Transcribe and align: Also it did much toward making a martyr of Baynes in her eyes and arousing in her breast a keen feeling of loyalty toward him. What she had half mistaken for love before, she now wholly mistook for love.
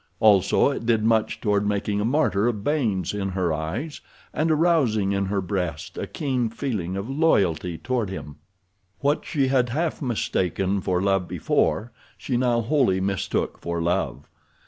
Also 0.19 0.71
it 0.71 0.87
did 0.87 1.03
much 1.03 1.39
toward 1.41 1.63
making 1.67 2.01
a 2.01 2.05
martyr 2.05 2.47
of 2.47 2.63
Baynes 2.63 3.13
in 3.13 3.29
her 3.29 3.53
eyes 3.53 4.01
and 4.33 4.49
arousing 4.49 5.11
in 5.11 5.25
her 5.27 5.41
breast 5.41 5.95
a 5.95 6.07
keen 6.07 6.49
feeling 6.49 6.97
of 6.97 7.07
loyalty 7.07 7.77
toward 7.77 8.09
him. 8.09 8.37
What 9.01 9.25
she 9.25 9.49
had 9.49 9.69
half 9.69 10.01
mistaken 10.01 10.81
for 10.81 11.03
love 11.03 11.27
before, 11.27 11.91
she 12.17 12.35
now 12.35 12.61
wholly 12.61 12.99
mistook 12.99 13.59
for 13.59 13.79
love. 13.79 14.27